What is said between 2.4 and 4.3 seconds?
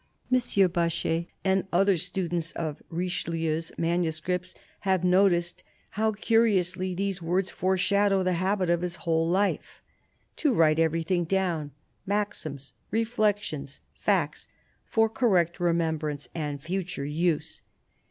of Richelieu's manu